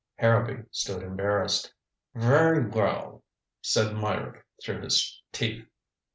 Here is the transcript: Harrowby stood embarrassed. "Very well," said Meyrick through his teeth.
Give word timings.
Harrowby 0.15 0.63
stood 0.71 1.03
embarrassed. 1.03 1.71
"Very 2.15 2.65
well," 2.65 3.23
said 3.61 3.95
Meyrick 3.95 4.43
through 4.65 4.81
his 4.81 5.21
teeth. 5.31 5.67